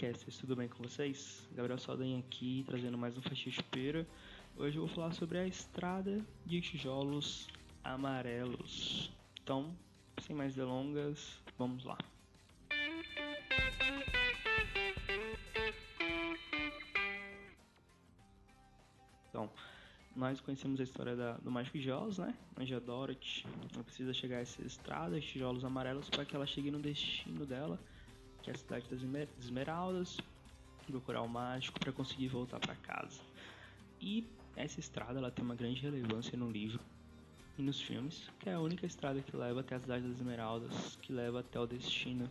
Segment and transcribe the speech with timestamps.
[0.00, 1.46] Olá, Peracasters, tudo bem com vocês?
[1.54, 4.06] Gabriel Saldanha aqui, trazendo mais um Fatia Chupeira.
[4.56, 7.46] Hoje eu vou falar sobre a estrada de tijolos
[7.84, 9.12] amarelos.
[9.42, 9.76] Então,
[10.22, 11.98] sem mais delongas, vamos lá.
[19.28, 19.50] Então,
[20.16, 22.34] nós conhecemos a história da, do Mágico de Oz, né?
[22.58, 23.44] Onde a Dorothy
[23.84, 27.78] precisa chegar a essa estrada de tijolos amarelos para que ela chegue no destino dela
[28.42, 29.00] que é a cidade das
[29.38, 30.18] Esmeraldas,
[30.86, 33.20] procurar o mágico para conseguir voltar para casa.
[34.00, 34.26] E
[34.56, 36.80] essa estrada ela tem uma grande relevância no livro
[37.58, 40.96] e nos filmes, que é a única estrada que leva até a cidade das Esmeraldas,
[41.02, 42.30] que leva até o destino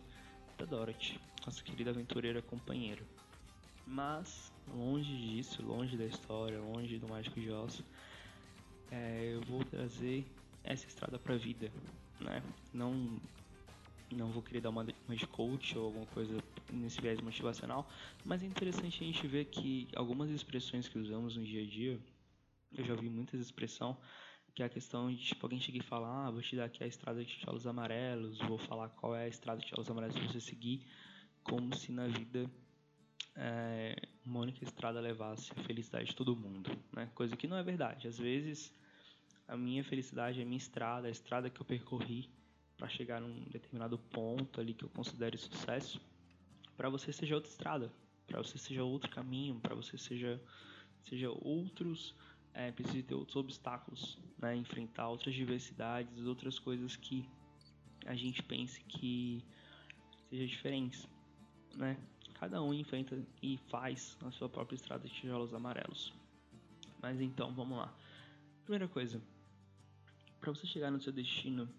[0.57, 3.01] da Dorothy, nossa querida aventureira companheira.
[3.85, 7.83] Mas longe disso, longe da história, longe do Mágico de Oz,
[8.91, 10.25] é, eu vou trazer
[10.63, 11.71] essa estrada para a vida,
[12.19, 12.43] né?
[12.73, 13.19] Não
[14.11, 17.89] não vou querer dar uma, uma de coach ou alguma coisa nesse viés motivacional,
[18.23, 21.99] mas é interessante a gente ver que algumas expressões que usamos no dia a dia,
[22.73, 23.97] eu já ouvi muitas expressões,
[24.53, 26.83] que é a questão de tipo, alguém chegar e falar, ah, vou te dar aqui
[26.83, 30.27] a estrada de tijolos amarelos, vou falar qual é a estrada de tijolos amarelos para
[30.27, 30.85] você seguir,
[31.43, 32.49] como se na vida
[33.35, 37.09] é, uma única estrada levasse a felicidade de todo mundo, né?
[37.15, 38.07] Coisa que não é verdade.
[38.07, 38.73] Às vezes
[39.47, 42.29] a minha felicidade a minha estrada, a estrada que eu percorri,
[42.79, 46.01] para chegar num determinado ponto ali que eu considere sucesso,
[46.77, 47.91] para você seja outra estrada,
[48.25, 50.41] para você seja outro caminho, para você seja
[51.03, 52.15] seja outros
[52.53, 54.55] é, precisa ter outros obstáculos, né?
[54.55, 57.27] enfrentar outras diversidades, outras coisas que
[58.05, 59.43] a gente pense que
[60.29, 61.07] seja diferentes,
[61.75, 61.97] né?
[62.33, 66.13] Cada um enfrenta e faz a sua própria estrada de tijolos amarelos.
[67.01, 67.93] Mas então, vamos lá.
[68.63, 69.21] Primeira coisa,
[70.39, 71.69] para você chegar no seu destino,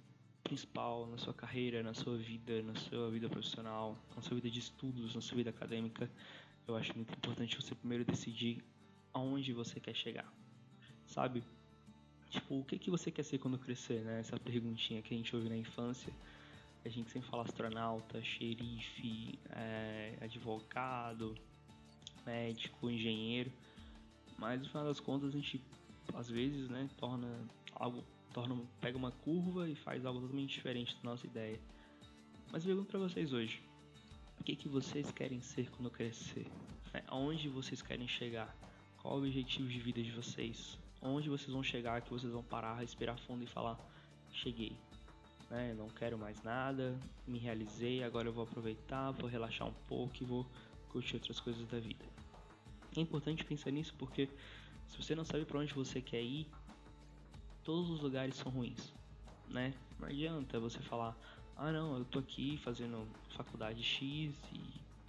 [0.50, 4.58] principal na sua carreira, na sua vida, na sua vida profissional, na sua vida de
[4.58, 6.10] estudos, na sua vida acadêmica,
[6.66, 8.60] eu acho muito importante você primeiro decidir
[9.14, 10.28] aonde você quer chegar.
[11.06, 11.44] Sabe?
[12.30, 14.18] Tipo, o que, que você quer ser quando crescer, né?
[14.18, 16.12] Essa perguntinha que a gente ouve na infância.
[16.84, 21.36] A gente sempre fala astronauta, xerife, é, advogado,
[22.26, 23.52] médico, engenheiro.
[24.36, 25.60] Mas no final das contas a gente
[26.12, 27.28] às vezes né, torna
[27.76, 31.60] algo torna, pega uma curva e faz algo totalmente diferente da nossa ideia.
[32.52, 33.62] Mas eu pergunto para vocês hoje,
[34.38, 36.46] o que, que vocês querem ser quando crescer?
[36.92, 38.54] É, aonde vocês querem chegar?
[39.00, 40.78] Qual o objetivo de vida de vocês?
[41.00, 43.78] Onde vocês vão chegar que vocês vão parar, respirar fundo e falar,
[44.32, 44.76] cheguei.
[45.50, 45.74] Né?
[45.74, 50.24] Não quero mais nada, me realizei, agora eu vou aproveitar, vou relaxar um pouco e
[50.24, 50.46] vou
[50.88, 52.04] curtir outras coisas da vida.
[52.96, 54.28] É importante pensar nisso porque
[54.88, 56.48] se você não sabe para onde você quer ir,
[57.70, 58.92] todos os lugares são ruins,
[59.48, 59.72] né?
[60.00, 61.16] Não adianta você falar,
[61.56, 64.58] ah não, eu tô aqui fazendo faculdade X e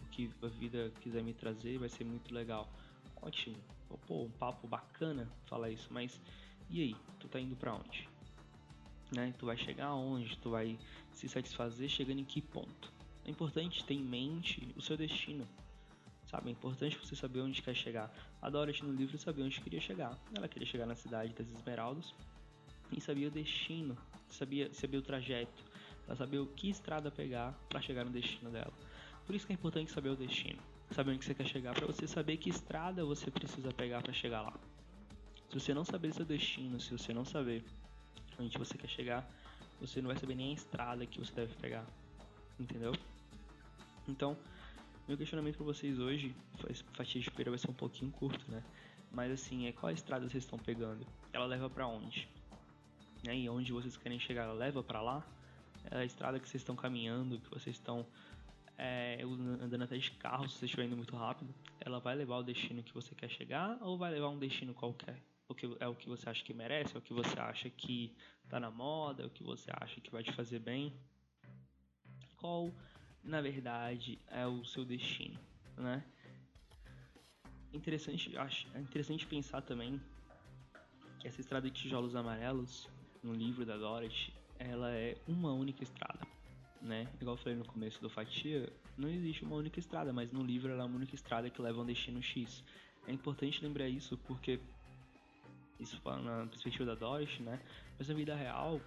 [0.04, 2.70] o que a vida quiser me trazer vai ser muito legal.
[3.20, 3.58] Ótimo,
[4.06, 6.22] pô, um papo bacana falar isso, mas
[6.70, 8.08] e aí, tu tá indo para onde?
[9.12, 9.34] Né?
[9.40, 10.38] Tu vai chegar aonde?
[10.38, 10.78] Tu vai
[11.14, 12.94] se satisfazer chegando em que ponto?
[13.26, 15.48] É importante ter em mente o seu destino.
[16.28, 18.14] Sabe, é importante você saber onde quer chegar.
[18.40, 20.16] A Dorothy no livro sabia onde queria chegar.
[20.38, 22.14] Ela queria chegar na cidade das Esmeraldas,
[22.92, 23.98] e sabia o destino,
[24.30, 25.64] sabia, sabia o trajeto,
[26.16, 28.74] sabia o que estrada pegar para chegar no destino dela.
[29.26, 32.08] Por isso que é importante saber o destino, saber onde você quer chegar, para você
[32.08, 34.54] saber que estrada você precisa pegar para chegar lá.
[35.50, 37.64] Se você não saber seu destino, se você não saber
[38.40, 39.30] onde você quer chegar,
[39.80, 41.86] você não vai saber nem a estrada que você deve pegar,
[42.60, 42.94] entendeu?
[44.08, 44.38] Então,
[45.08, 46.36] meu questionamento para vocês hoje,
[46.94, 48.64] fatia de pera vai ser um pouquinho curto, né?
[49.12, 51.06] Mas assim, é qual estrada vocês estão pegando?
[51.34, 52.30] Ela leva para onde?
[53.24, 55.26] Né, e onde vocês querem chegar leva para lá,
[55.90, 58.06] é a estrada que vocês estão caminhando, que vocês estão
[58.78, 59.22] é,
[59.62, 62.82] andando até de carro, se você estiver indo muito rápido, ela vai levar o destino
[62.82, 65.22] que você quer chegar ou vai levar um destino qualquer?
[65.48, 68.16] O que é o que você acha que merece, é o que você acha que
[68.50, 70.94] tá na moda, é o que você acha que vai te fazer bem?
[72.38, 72.74] Qual,
[73.24, 75.40] na verdade, é o seu destino,
[75.78, 76.04] né?
[77.74, 80.02] Interessante, acho, é interessante pensar também
[81.20, 82.90] que essa estrada de tijolos amarelos
[83.24, 86.20] no livro da Dorothy, ela é uma única estrada,
[86.82, 87.08] né?
[87.20, 90.72] Igual eu falei no começo do Fatia, não existe uma única estrada, mas no livro
[90.72, 92.64] ela é uma única estrada que leva a um destino X.
[93.08, 94.60] É importante lembrar isso porque
[95.80, 97.60] isso na perspectiva da Dorothy, né?
[97.98, 98.80] Mas na vida real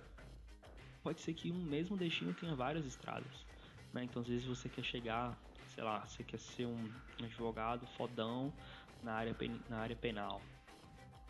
[1.03, 3.45] pode ser que um mesmo destino tenha várias estradas,
[3.93, 4.05] né?
[4.05, 5.37] Então às vezes você quer chegar,
[5.75, 6.91] sei lá, você quer ser um
[7.23, 8.53] advogado fodão
[9.03, 9.37] na área,
[9.69, 10.41] na área penal.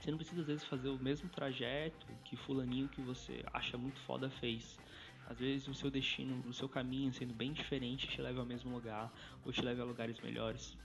[0.04, 3.98] Você não precisa às vezes fazer o mesmo trajeto que fulaninho que você acha muito
[4.00, 4.78] foda fez.
[5.26, 8.70] Às vezes o seu destino, o seu caminho sendo bem diferente te leva ao mesmo
[8.70, 9.10] lugar
[9.46, 10.76] ou te leva a lugares melhores.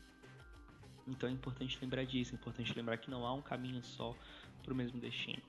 [1.05, 4.15] Então é importante lembrar disso, é importante lembrar que não há um caminho só
[4.63, 5.43] para o mesmo destino.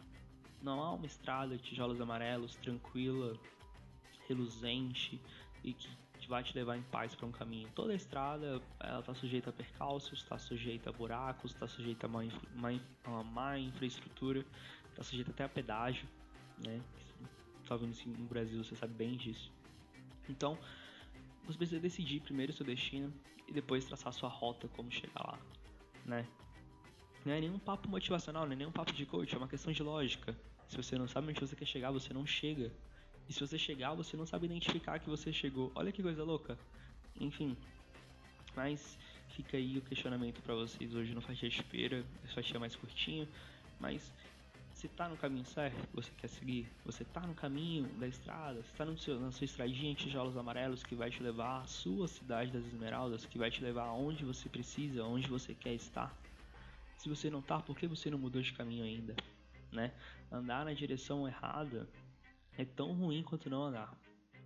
[0.60, 3.38] Não há uma estrada de tijolos amarelos, tranquila,
[4.26, 5.20] reluzente
[5.62, 5.88] e que
[6.28, 7.68] vai te levar em paz para um caminho.
[7.74, 12.08] Toda a estrada ela está sujeita a percalços, está sujeita a buracos, está sujeita a
[12.08, 12.20] má,
[12.54, 12.70] má,
[13.04, 14.44] a má infraestrutura,
[14.90, 16.06] está sujeita até a pedágio,
[16.64, 16.80] né?
[17.66, 19.52] Tá vendo isso no Brasil, você sabe bem disso.
[20.28, 20.58] Então,
[21.44, 23.12] você precisa decidir primeiro o seu destino
[23.46, 25.38] e depois traçar sua rota como chegar lá,
[26.04, 26.26] né?
[27.24, 29.82] Não é nenhum papo motivacional, não é nenhum papo de coach, é uma questão de
[29.82, 30.36] lógica.
[30.66, 32.72] Se você não sabe onde você quer chegar, você não chega.
[33.30, 35.70] E se você chegar, você não sabe identificar que você chegou.
[35.76, 36.58] Olha que coisa louca.
[37.20, 37.56] Enfim,
[38.56, 38.98] mas
[39.28, 41.48] fica aí o questionamento para vocês hoje no Fatia.
[41.48, 43.28] Esse fatia mais curtinho,
[43.78, 44.12] mas
[44.74, 45.78] você tá no caminho certo?
[45.94, 46.66] Você quer seguir?
[46.84, 48.64] Você tá no caminho da estrada?
[48.64, 51.66] Você tá no seu, na sua estradinha de tijolos amarelos que vai te levar à
[51.66, 56.12] sua cidade das Esmeraldas, que vai te levar aonde você precisa, aonde você quer estar?
[56.96, 59.14] Se você não tá, por que você não mudou de caminho ainda?
[59.70, 59.92] Né?
[60.32, 61.86] Andar na direção errada
[62.56, 63.94] é tão ruim quanto não andar.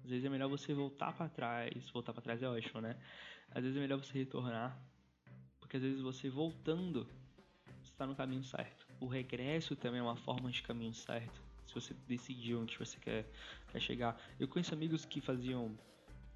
[0.04, 2.96] Às vezes é melhor você voltar para trás, voltar para trás é ótimo, né?
[3.50, 4.78] Às vezes é melhor você retornar,
[5.60, 7.08] porque às vezes você voltando
[7.94, 8.86] está no caminho certo.
[9.00, 11.40] O regresso também é uma forma de caminho certo.
[11.66, 13.26] Se você decidiu onde você quer,
[13.70, 14.20] quer chegar.
[14.38, 15.76] Eu conheço amigos que faziam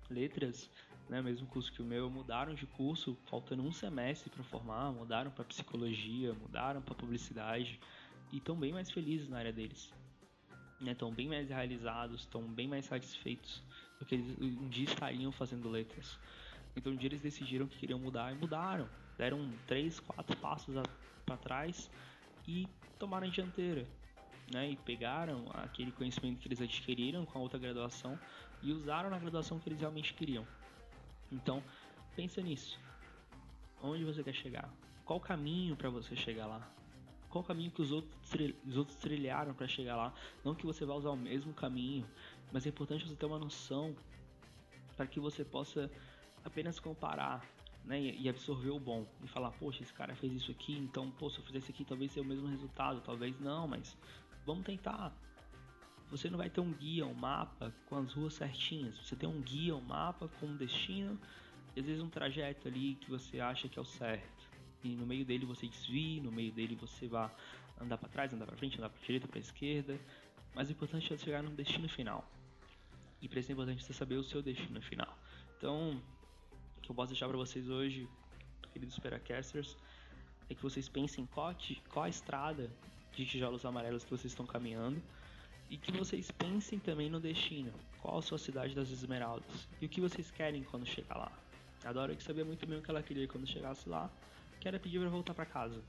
[0.08, 0.70] letras,
[1.08, 5.30] né, mesmo curso que o meu, mudaram de curso faltando um semestre para formar, mudaram
[5.30, 7.78] para psicologia, mudaram para publicidade
[8.32, 9.92] e estão bem mais felizes na área deles.
[10.80, 13.62] Estão né, bem mais realizados, estão bem mais satisfeitos
[13.98, 16.18] do que eles um dia estariam fazendo letras.
[16.76, 18.88] Então um dia eles decidiram que queriam mudar e mudaram.
[19.16, 20.74] Deram três, quatro passos
[21.26, 21.90] para trás
[22.46, 23.86] e tomaram a dianteira.
[24.50, 28.18] Né, e pegaram aquele conhecimento que eles adquiriram com a outra graduação
[28.62, 30.46] e usaram na graduação que eles realmente queriam.
[31.30, 31.62] Então,
[32.16, 32.80] pensa nisso.
[33.82, 34.72] Onde você quer chegar?
[35.04, 36.66] Qual o caminho para você chegar lá?
[37.28, 38.12] Qual caminho que os outros,
[38.66, 40.14] os outros trilharam para chegar lá?
[40.44, 42.06] Não que você vá usar o mesmo caminho,
[42.52, 43.94] mas é importante você ter uma noção
[44.96, 45.90] para que você possa
[46.44, 47.44] apenas comparar
[47.84, 51.30] né, e absorver o bom e falar, poxa, esse cara fez isso aqui, então, pô,
[51.30, 53.96] se eu fizer isso aqui, talvez seja o mesmo resultado, talvez não, mas
[54.44, 55.14] vamos tentar.
[56.10, 58.96] Você não vai ter um guia, um mapa com as ruas certinhas.
[58.98, 61.18] Você tem um guia, um mapa com um destino,
[61.76, 64.37] e às vezes um trajeto ali que você acha que é o certo.
[64.82, 67.30] E no meio dele você desvia, no meio dele você vai
[67.80, 69.98] andar para trás, andar para frente, andar para direita, para esquerda.
[70.54, 72.24] Mas o importante é chegar no destino final.
[73.20, 75.16] E para isso é importante você saber o seu destino final.
[75.56, 76.00] Então,
[76.82, 78.08] que eu posso deixar para vocês hoje,
[78.72, 79.76] queridos Supercasters,
[80.48, 81.54] é que vocês pensem qual,
[81.90, 82.70] qual a estrada
[83.12, 85.02] de tijolos amarelos que vocês estão caminhando
[85.68, 87.72] e que vocês pensem também no destino.
[88.00, 91.32] Qual a sua cidade das Esmeraldas e o que vocês querem quando chegar lá.
[91.84, 94.10] A Dora que sabia muito bem o que ela queria quando chegasse lá,
[94.60, 95.82] que era pedir para voltar para casa.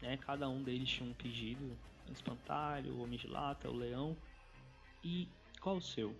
[0.00, 0.16] Né?
[0.18, 1.76] Cada um deles tinha um pedido:
[2.08, 4.16] o espantalho, o homem de lata, o leão.
[5.02, 5.28] E
[5.60, 6.16] qual o seu?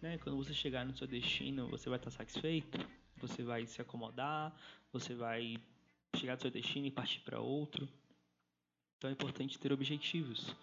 [0.00, 0.18] Né?
[0.18, 2.78] Quando você chegar no seu destino, você vai estar satisfeito?
[3.26, 4.54] você vai se acomodar,
[4.92, 5.56] você vai
[6.16, 7.88] chegar ao seu destino e partir para outro.
[8.98, 10.54] Então é importante ter objetivos,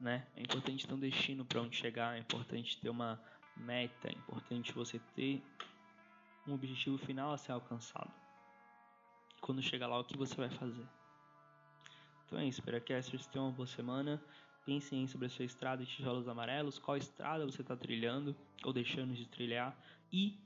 [0.00, 0.26] né?
[0.36, 3.20] É importante ter um destino para onde chegar, é importante ter uma
[3.56, 5.42] meta, é importante você ter
[6.46, 8.12] um objetivo final a ser alcançado.
[9.48, 10.86] Quando chegar lá, o que você vai fazer?
[12.26, 14.22] Então é isso, vocês tenham uma boa semana.
[14.66, 19.14] Pensem sobre a sua estrada de tijolos amarelos, qual estrada você está trilhando ou deixando
[19.14, 19.74] de trilhar
[20.12, 20.38] e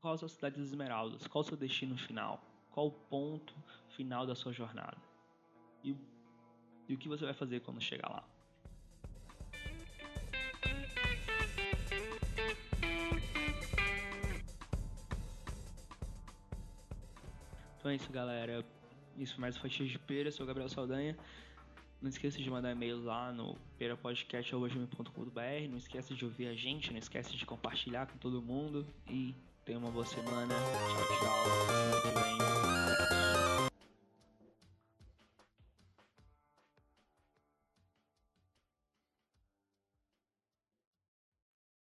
[0.00, 1.26] qual a sua cidade das esmeraldas?
[1.26, 2.40] Qual o seu destino final?
[2.70, 3.52] Qual o ponto
[3.96, 5.02] final da sua jornada?
[5.82, 5.96] E,
[6.88, 8.24] e o que você vai fazer quando chegar lá?
[17.84, 18.64] Então é isso, galera.
[19.18, 21.14] Isso mais foi X de Pera, sou o Gabriel Saldanha.
[22.00, 25.68] Não esqueça de mandar e-mail lá no perapodcast.com.br.
[25.68, 28.86] Não esqueça de ouvir a gente, não esqueça de compartilhar com todo mundo.
[29.06, 29.34] E
[29.66, 30.54] tenha uma boa semana.
[30.54, 33.53] Tchau, tchau.